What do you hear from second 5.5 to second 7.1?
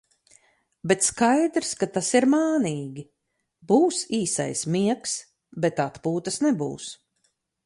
bet atpūta nebūs.